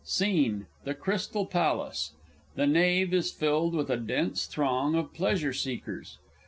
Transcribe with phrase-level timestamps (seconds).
[0.03, 2.13] SCENE _The Crystal Palace.
[2.55, 6.17] The Nave is filled with a dense throng of Pleasure seekers.